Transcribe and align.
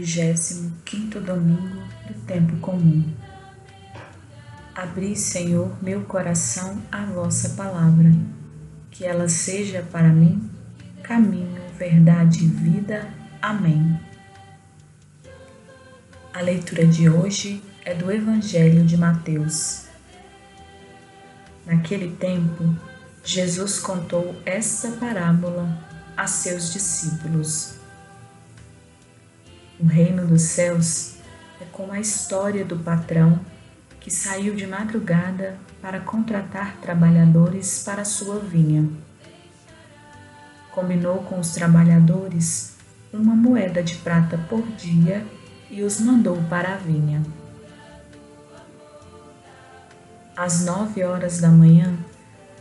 vigésimo 0.00 0.72
quinto 0.82 1.20
domingo 1.20 1.82
do 2.08 2.14
tempo 2.26 2.56
comum. 2.56 3.04
Abri, 4.74 5.14
Senhor, 5.14 5.76
meu 5.82 6.00
coração 6.04 6.80
à 6.90 7.04
vossa 7.04 7.50
palavra, 7.50 8.10
que 8.90 9.04
ela 9.04 9.28
seja 9.28 9.86
para 9.92 10.08
mim 10.08 10.50
caminho, 11.02 11.60
verdade 11.76 12.44
e 12.44 12.48
vida. 12.48 13.10
Amém. 13.42 14.00
A 16.32 16.40
leitura 16.40 16.86
de 16.86 17.10
hoje 17.10 17.62
é 17.84 17.94
do 17.94 18.10
Evangelho 18.10 18.84
de 18.86 18.96
Mateus. 18.96 19.84
Naquele 21.66 22.12
tempo, 22.16 22.74
Jesus 23.22 23.78
contou 23.78 24.34
esta 24.46 24.92
parábola 24.92 25.68
a 26.16 26.26
seus 26.26 26.72
discípulos. 26.72 27.79
O 29.82 29.86
reino 29.86 30.26
dos 30.26 30.42
céus 30.42 31.14
é 31.58 31.64
como 31.72 31.92
a 31.92 32.00
história 32.00 32.66
do 32.66 32.76
patrão 32.76 33.40
que 33.98 34.10
saiu 34.10 34.54
de 34.54 34.66
madrugada 34.66 35.56
para 35.80 36.00
contratar 36.00 36.76
trabalhadores 36.82 37.82
para 37.82 38.04
sua 38.04 38.38
vinha. 38.38 38.86
Combinou 40.70 41.22
com 41.22 41.40
os 41.40 41.52
trabalhadores 41.52 42.76
uma 43.10 43.34
moeda 43.34 43.82
de 43.82 43.94
prata 43.96 44.36
por 44.50 44.66
dia 44.72 45.26
e 45.70 45.82
os 45.82 45.98
mandou 45.98 46.36
para 46.50 46.74
a 46.74 46.76
vinha. 46.76 47.22
Às 50.36 50.60
nove 50.60 51.02
horas 51.02 51.40
da 51.40 51.48
manhã, 51.48 51.96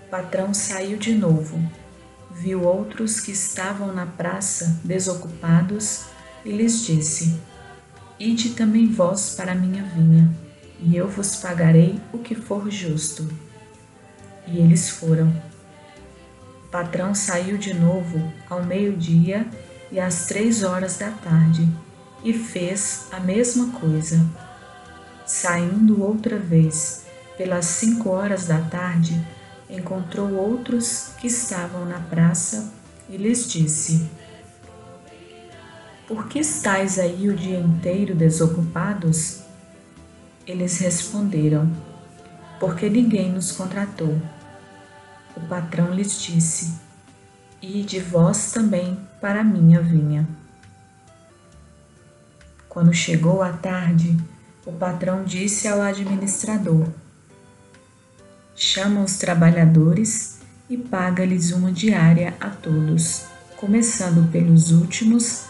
o 0.06 0.10
patrão 0.10 0.54
saiu 0.54 0.98
de 0.98 1.14
novo, 1.16 1.60
viu 2.32 2.64
outros 2.64 3.20
que 3.20 3.32
estavam 3.32 3.94
na 3.94 4.06
praça 4.06 4.80
desocupados 4.86 6.06
e 6.50 6.52
lhes 6.52 6.84
disse: 6.84 7.40
Ide 8.20 8.50
também 8.50 8.88
vós 8.88 9.36
para 9.36 9.52
a 9.52 9.56
minha 9.56 9.84
vinha, 9.84 10.28
e 10.80 10.98
eu 10.98 11.08
vos 11.08 11.36
pagarei 11.36 12.02
o 12.12 12.18
que 12.18 12.34
for 12.34 12.72
justo. 12.72 13.30
E 14.48 14.58
eles 14.58 14.90
foram. 14.90 15.32
O 16.66 16.68
patrão 16.72 17.14
saiu 17.14 17.56
de 17.56 17.72
novo 17.72 18.34
ao 18.50 18.64
meio-dia 18.64 19.46
e 19.92 20.00
às 20.00 20.26
três 20.26 20.64
horas 20.64 20.98
da 20.98 21.12
tarde 21.12 21.70
e 22.24 22.34
fez 22.34 23.08
a 23.12 23.20
mesma 23.20 23.70
coisa. 23.80 24.26
Saindo 25.28 26.02
outra 26.02 26.40
vez 26.40 27.06
pelas 27.38 27.66
cinco 27.66 28.10
horas 28.10 28.48
da 28.48 28.60
tarde, 28.60 29.24
encontrou 29.70 30.34
outros 30.34 31.12
que 31.20 31.28
estavam 31.28 31.86
na 31.86 32.00
praça 32.00 32.74
e 33.08 33.18
lhes 33.18 33.48
disse: 33.48 34.10
Por 36.10 36.28
que 36.28 36.40
estáis 36.40 36.98
aí 36.98 37.30
o 37.30 37.36
dia 37.36 37.60
inteiro 37.60 38.16
desocupados? 38.16 39.42
Eles 40.48 40.80
responderam: 40.80 41.72
Porque 42.60 42.90
ninguém 42.90 43.32
nos 43.32 43.52
contratou. 43.52 44.20
O 45.38 45.42
patrão 45.42 45.94
lhes 45.94 46.20
disse: 46.20 46.74
Ide 47.62 48.00
vós 48.00 48.52
também 48.52 49.00
para 49.22 49.42
a 49.42 49.44
minha 49.44 49.84
vinha. 49.84 50.28
Quando 52.68 52.92
chegou 52.92 53.44
a 53.44 53.54
tarde, 53.54 54.18
o 54.66 54.72
patrão 54.72 55.24
disse 55.24 55.68
ao 55.68 55.80
administrador: 55.80 56.88
chama 58.56 59.04
os 59.04 59.20
trabalhadores 59.20 60.40
e 60.68 60.76
paga-lhes 60.76 61.52
uma 61.52 61.72
diária 61.72 62.36
a 62.40 62.50
todos, 62.50 63.26
começando 63.56 64.32
pelos 64.32 64.72
últimos 64.72 65.50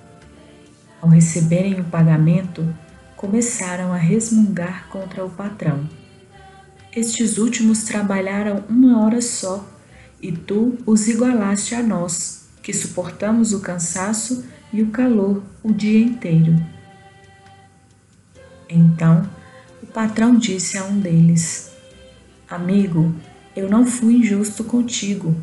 Ao 1.01 1.09
receberem 1.09 1.79
o 1.79 1.83
pagamento, 1.83 2.73
começaram 3.17 3.91
a 3.91 3.97
resmungar 3.97 4.87
contra 4.89 5.25
o 5.25 5.29
patrão. 5.29 5.89
Estes 6.95 7.37
últimos 7.37 7.83
trabalharam 7.83 8.63
uma 8.69 9.03
hora 9.03 9.21
só, 9.21 9.67
e 10.21 10.31
tu 10.31 10.77
os 10.85 11.07
igualaste 11.07 11.73
a 11.73 11.81
nós, 11.81 12.47
que 12.61 12.73
suportamos 12.73 13.53
o 13.53 13.59
cansaço 13.59 14.45
e 14.71 14.81
o 14.81 14.91
calor 14.91 15.41
o 15.63 15.73
dia 15.73 15.99
inteiro. 15.99 16.55
Então 18.69 19.27
o 19.81 19.87
patrão 19.87 20.37
disse 20.37 20.77
a 20.77 20.83
um 20.83 20.99
deles: 20.99 21.71
Amigo, 22.47 23.15
eu 23.55 23.67
não 23.67 23.85
fui 23.85 24.15
injusto 24.15 24.63
contigo 24.63 25.35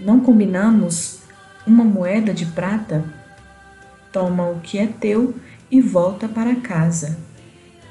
não 0.00 0.20
combinamos 0.20 1.18
uma 1.66 1.82
moeda 1.82 2.32
de 2.32 2.46
prata? 2.46 3.04
Toma 4.12 4.48
o 4.48 4.60
que 4.60 4.78
é 4.78 4.86
teu 4.86 5.34
e 5.70 5.80
volta 5.80 6.28
para 6.28 6.56
casa. 6.56 7.18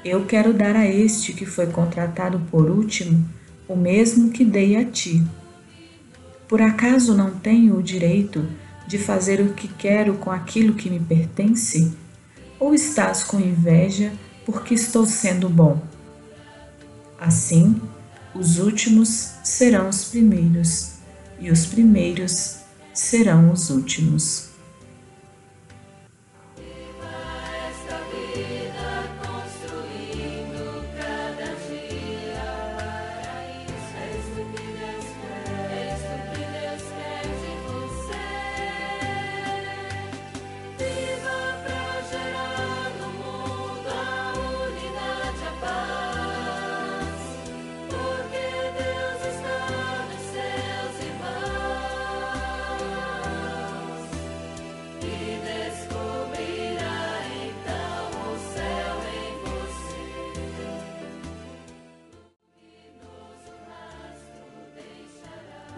Eu 0.04 0.24
quero 0.26 0.52
dar 0.52 0.76
a 0.76 0.86
este 0.86 1.32
que 1.32 1.44
foi 1.44 1.66
contratado 1.66 2.40
por 2.50 2.70
último 2.70 3.28
o 3.68 3.76
mesmo 3.76 4.30
que 4.30 4.44
dei 4.44 4.76
a 4.76 4.84
ti. 4.84 5.22
Por 6.48 6.62
acaso 6.62 7.14
não 7.14 7.32
tenho 7.32 7.76
o 7.76 7.82
direito 7.82 8.48
de 8.86 8.96
fazer 8.96 9.40
o 9.40 9.52
que 9.52 9.68
quero 9.68 10.14
com 10.14 10.30
aquilo 10.30 10.74
que 10.74 10.88
me 10.88 10.98
pertence? 10.98 11.92
Ou 12.58 12.74
estás 12.74 13.22
com 13.22 13.38
inveja 13.38 14.12
porque 14.46 14.72
estou 14.72 15.04
sendo 15.04 15.48
bom? 15.48 15.82
Assim, 17.20 17.78
os 18.34 18.58
últimos 18.58 19.32
serão 19.44 19.90
os 19.90 20.04
primeiros 20.04 20.92
e 21.38 21.50
os 21.50 21.66
primeiros 21.66 22.60
serão 22.94 23.52
os 23.52 23.68
últimos. 23.68 24.47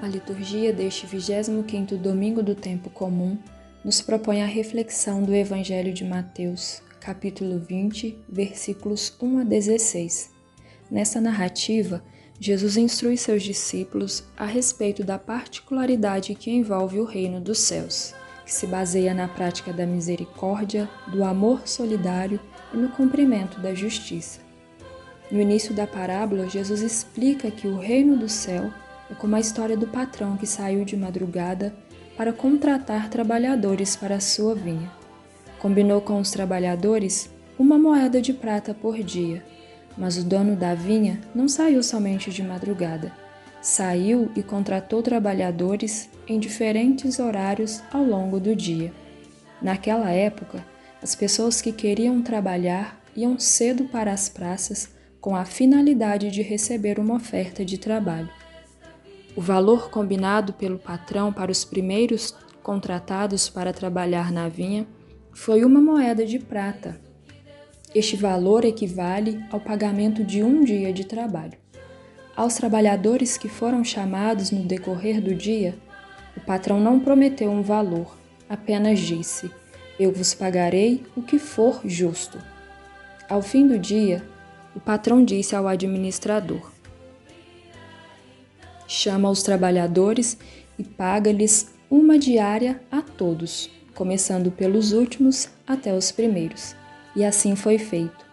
A 0.02 0.08
liturgia 0.08 0.72
deste 0.72 1.06
25º 1.06 1.98
domingo 1.98 2.42
do 2.42 2.54
tempo 2.54 2.88
comum 2.88 3.36
nos 3.84 4.00
propõe 4.00 4.42
a 4.42 4.46
reflexão 4.46 5.22
do 5.22 5.34
Evangelho 5.34 5.92
de 5.92 6.06
Mateus, 6.06 6.80
capítulo 6.98 7.58
20, 7.58 8.16
versículos 8.26 9.14
1 9.20 9.40
a 9.40 9.44
16. 9.44 10.30
Nessa 10.90 11.20
narrativa, 11.20 12.02
Jesus 12.38 12.78
instrui 12.78 13.18
seus 13.18 13.42
discípulos 13.42 14.24
a 14.38 14.46
respeito 14.46 15.04
da 15.04 15.18
particularidade 15.18 16.34
que 16.34 16.50
envolve 16.50 16.98
o 16.98 17.04
reino 17.04 17.38
dos 17.38 17.58
céus, 17.58 18.14
que 18.46 18.54
se 18.54 18.66
baseia 18.66 19.12
na 19.12 19.28
prática 19.28 19.70
da 19.70 19.84
misericórdia, 19.84 20.88
do 21.08 21.22
amor 21.22 21.68
solidário 21.68 22.40
e 22.72 22.76
no 22.78 22.88
cumprimento 22.88 23.60
da 23.60 23.74
justiça. 23.74 24.40
No 25.30 25.38
início 25.38 25.74
da 25.74 25.86
parábola, 25.86 26.48
Jesus 26.48 26.80
explica 26.80 27.50
que 27.50 27.68
o 27.68 27.76
reino 27.78 28.16
do 28.16 28.30
céu 28.30 28.72
é 29.10 29.14
como 29.14 29.36
a 29.36 29.40
história 29.40 29.76
do 29.76 29.86
patrão 29.86 30.36
que 30.36 30.46
saiu 30.46 30.84
de 30.84 30.96
madrugada 30.96 31.74
para 32.16 32.32
contratar 32.32 33.08
trabalhadores 33.08 33.96
para 33.96 34.16
a 34.16 34.20
sua 34.20 34.54
vinha. 34.54 34.90
Combinou 35.58 36.00
com 36.00 36.20
os 36.20 36.30
trabalhadores 36.30 37.30
uma 37.58 37.78
moeda 37.78 38.20
de 38.20 38.32
prata 38.32 38.72
por 38.72 39.02
dia, 39.02 39.44
mas 39.96 40.16
o 40.16 40.24
dono 40.24 40.56
da 40.56 40.74
vinha 40.74 41.20
não 41.34 41.48
saiu 41.48 41.82
somente 41.82 42.30
de 42.30 42.42
madrugada. 42.42 43.12
Saiu 43.60 44.30
e 44.34 44.42
contratou 44.42 45.02
trabalhadores 45.02 46.08
em 46.26 46.38
diferentes 46.38 47.18
horários 47.18 47.82
ao 47.92 48.02
longo 48.02 48.40
do 48.40 48.56
dia. 48.56 48.92
Naquela 49.60 50.10
época, 50.10 50.64
as 51.02 51.14
pessoas 51.14 51.60
que 51.60 51.72
queriam 51.72 52.22
trabalhar 52.22 52.98
iam 53.14 53.38
cedo 53.38 53.84
para 53.84 54.12
as 54.12 54.28
praças 54.28 54.88
com 55.20 55.36
a 55.36 55.44
finalidade 55.44 56.30
de 56.30 56.40
receber 56.40 56.98
uma 56.98 57.16
oferta 57.16 57.64
de 57.64 57.76
trabalho. 57.76 58.30
O 59.36 59.40
valor 59.40 59.90
combinado 59.90 60.52
pelo 60.52 60.78
patrão 60.78 61.32
para 61.32 61.52
os 61.52 61.64
primeiros 61.64 62.34
contratados 62.62 63.48
para 63.48 63.72
trabalhar 63.72 64.32
na 64.32 64.48
vinha 64.48 64.86
foi 65.32 65.64
uma 65.64 65.80
moeda 65.80 66.26
de 66.26 66.38
prata. 66.38 67.00
Este 67.94 68.16
valor 68.16 68.64
equivale 68.64 69.42
ao 69.50 69.60
pagamento 69.60 70.24
de 70.24 70.42
um 70.42 70.64
dia 70.64 70.92
de 70.92 71.04
trabalho. 71.04 71.58
Aos 72.36 72.54
trabalhadores 72.54 73.36
que 73.36 73.48
foram 73.48 73.84
chamados 73.84 74.50
no 74.50 74.64
decorrer 74.64 75.20
do 75.20 75.34
dia, 75.34 75.76
o 76.36 76.40
patrão 76.40 76.80
não 76.80 77.00
prometeu 77.00 77.50
um 77.50 77.62
valor, 77.62 78.16
apenas 78.48 78.98
disse: 78.98 79.50
Eu 79.98 80.12
vos 80.12 80.34
pagarei 80.34 81.04
o 81.16 81.22
que 81.22 81.38
for 81.38 81.80
justo. 81.84 82.38
Ao 83.28 83.42
fim 83.42 83.66
do 83.66 83.78
dia, 83.78 84.24
o 84.74 84.80
patrão 84.80 85.24
disse 85.24 85.54
ao 85.54 85.66
administrador: 85.66 86.69
Chama 88.92 89.30
os 89.30 89.40
trabalhadores 89.44 90.36
e 90.76 90.82
paga-lhes 90.82 91.68
uma 91.88 92.18
diária 92.18 92.80
a 92.90 93.00
todos, 93.00 93.70
começando 93.94 94.50
pelos 94.50 94.90
últimos 94.90 95.48
até 95.64 95.94
os 95.94 96.10
primeiros. 96.10 96.74
E 97.14 97.24
assim 97.24 97.54
foi 97.54 97.78
feito. 97.78 98.26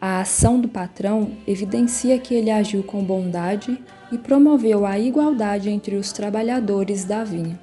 A 0.00 0.20
ação 0.20 0.60
do 0.60 0.66
patrão 0.66 1.30
evidencia 1.46 2.18
que 2.18 2.34
ele 2.34 2.50
agiu 2.50 2.82
com 2.82 3.04
bondade 3.04 3.80
e 4.10 4.18
promoveu 4.18 4.84
a 4.84 4.98
igualdade 4.98 5.70
entre 5.70 5.94
os 5.94 6.10
trabalhadores 6.10 7.04
da 7.04 7.22
vinha. 7.22 7.56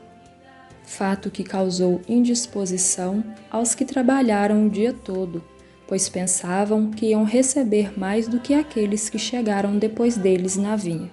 Fato 0.84 1.30
que 1.30 1.44
causou 1.44 2.00
indisposição 2.08 3.26
aos 3.52 3.76
que 3.76 3.84
trabalharam 3.84 4.68
o 4.68 4.70
dia 4.70 4.94
todo, 4.94 5.44
pois 5.86 6.08
pensavam 6.08 6.92
que 6.92 7.08
iam 7.08 7.26
receber 7.26 8.00
mais 8.00 8.30
do 8.30 8.40
que 8.40 8.54
aqueles 8.54 9.10
que 9.10 9.20
chegaram 9.20 9.78
depois 9.78 10.16
deles 10.16 10.56
na 10.56 10.78
vinha. 10.78 11.12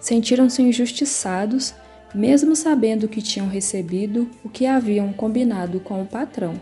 Sentiram-se 0.00 0.62
injustiçados, 0.62 1.74
mesmo 2.14 2.56
sabendo 2.56 3.08
que 3.08 3.20
tinham 3.20 3.48
recebido 3.48 4.30
o 4.44 4.48
que 4.48 4.66
haviam 4.66 5.12
combinado 5.12 5.80
com 5.80 6.00
o 6.02 6.06
patrão 6.06 6.54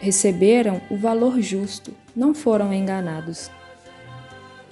receberam 0.00 0.80
o 0.90 0.96
valor 0.96 1.40
justo, 1.40 1.92
não 2.16 2.34
foram 2.34 2.72
enganados. 2.72 3.50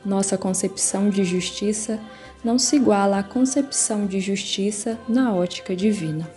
Nossa 0.04 0.38
concepção 0.38 1.10
de 1.10 1.22
justiça 1.22 2.00
não 2.42 2.58
se 2.58 2.76
iguala 2.76 3.18
à 3.18 3.22
concepção 3.22 4.06
de 4.06 4.20
justiça 4.20 4.98
na 5.06 5.34
ótica 5.34 5.76
divina. 5.76 6.28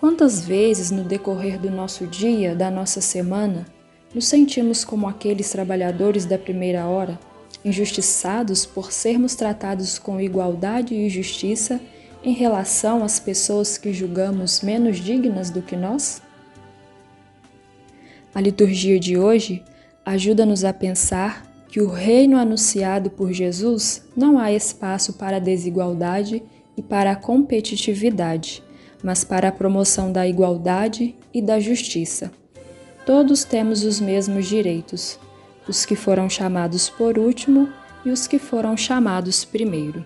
Quantas 0.00 0.46
vezes 0.46 0.90
no 0.90 1.04
decorrer 1.04 1.58
do 1.58 1.70
nosso 1.70 2.06
dia, 2.06 2.54
da 2.54 2.70
nossa 2.70 3.00
semana, 3.00 3.66
nos 4.14 4.26
sentimos 4.26 4.82
como 4.84 5.06
aqueles 5.06 5.50
trabalhadores 5.50 6.24
da 6.24 6.38
primeira 6.38 6.86
hora, 6.86 7.18
injustiçados 7.66 8.64
por 8.64 8.92
sermos 8.92 9.34
tratados 9.34 9.98
com 9.98 10.20
igualdade 10.20 10.94
e 10.94 11.10
justiça 11.10 11.80
em 12.22 12.32
relação 12.32 13.02
às 13.02 13.18
pessoas 13.18 13.76
que 13.76 13.92
julgamos 13.92 14.62
menos 14.62 14.98
dignas 14.98 15.50
do 15.50 15.60
que 15.60 15.74
nós? 15.74 16.22
A 18.32 18.40
liturgia 18.40 19.00
de 19.00 19.18
hoje 19.18 19.64
ajuda-nos 20.04 20.64
a 20.64 20.72
pensar 20.72 21.44
que 21.68 21.80
o 21.80 21.88
reino 21.88 22.38
anunciado 22.38 23.10
por 23.10 23.32
Jesus 23.32 24.06
não 24.16 24.38
há 24.38 24.52
espaço 24.52 25.14
para 25.14 25.38
a 25.38 25.40
desigualdade 25.40 26.42
e 26.76 26.82
para 26.82 27.10
a 27.10 27.16
competitividade, 27.16 28.62
mas 29.02 29.24
para 29.24 29.48
a 29.48 29.52
promoção 29.52 30.12
da 30.12 30.26
igualdade 30.26 31.16
e 31.34 31.42
da 31.42 31.58
justiça. 31.58 32.30
Todos 33.04 33.42
temos 33.42 33.82
os 33.82 34.00
mesmos 34.00 34.46
direitos, 34.46 35.18
os 35.68 35.84
que 35.84 35.96
foram 35.96 36.28
chamados 36.28 36.88
por 36.88 37.18
último 37.18 37.68
e 38.04 38.10
os 38.10 38.26
que 38.26 38.38
foram 38.38 38.76
chamados 38.76 39.44
primeiro. 39.44 40.04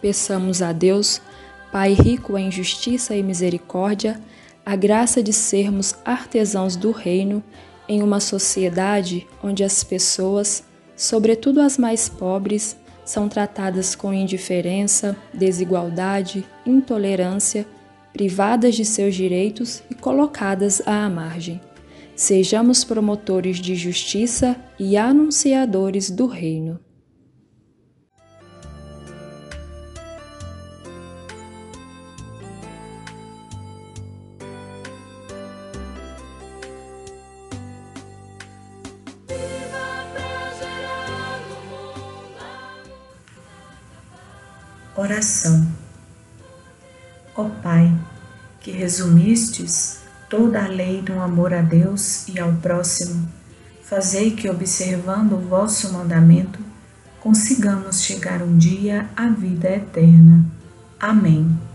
Peçamos 0.00 0.62
a 0.62 0.72
Deus, 0.72 1.20
Pai 1.70 1.92
rico 1.92 2.38
em 2.38 2.50
justiça 2.50 3.14
e 3.14 3.22
misericórdia, 3.22 4.20
a 4.64 4.74
graça 4.74 5.22
de 5.22 5.32
sermos 5.32 5.94
artesãos 6.04 6.74
do 6.74 6.90
reino 6.90 7.42
em 7.88 8.02
uma 8.02 8.20
sociedade 8.20 9.26
onde 9.42 9.62
as 9.62 9.84
pessoas, 9.84 10.64
sobretudo 10.96 11.60
as 11.60 11.76
mais 11.76 12.08
pobres, 12.08 12.76
são 13.04 13.28
tratadas 13.28 13.94
com 13.94 14.12
indiferença, 14.12 15.16
desigualdade, 15.32 16.44
intolerância, 16.64 17.66
privadas 18.12 18.74
de 18.74 18.84
seus 18.84 19.14
direitos 19.14 19.82
e 19.90 19.94
colocadas 19.94 20.82
à 20.86 21.08
margem. 21.08 21.60
Sejamos 22.16 22.82
promotores 22.82 23.58
de 23.58 23.76
justiça 23.76 24.56
e 24.78 24.96
anunciadores 24.96 26.10
do 26.10 26.26
reino. 26.26 26.80
Oração. 44.96 45.70
Ó 47.36 47.44
Pai, 47.62 47.94
que 48.62 48.70
resumistes 48.70 50.05
toda 50.28 50.64
a 50.64 50.68
lei 50.68 51.02
no 51.08 51.20
amor 51.20 51.52
a 51.52 51.62
Deus 51.62 52.28
e 52.28 52.38
ao 52.38 52.52
próximo, 52.54 53.28
fazei 53.82 54.32
que, 54.32 54.48
observando 54.48 55.32
o 55.32 55.48
vosso 55.48 55.92
mandamento, 55.92 56.58
consigamos 57.20 58.02
chegar 58.02 58.42
um 58.42 58.56
dia 58.56 59.08
à 59.16 59.28
vida 59.28 59.68
eterna. 59.68 60.44
Amém. 60.98 61.65